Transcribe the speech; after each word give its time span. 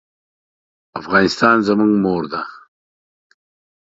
افغانستان 1.01 1.55
زموږ 1.67 1.91
مور 2.03 2.23
ده 2.31 2.41